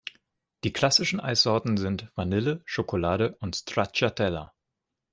Die 0.63 0.73
klassichen 0.73 1.19
Eissorten 1.19 1.77
sind 1.77 2.11
Vanille, 2.15 2.63
Schokolade 2.65 3.35
und 3.39 3.55
Stracciatella. 3.55 4.51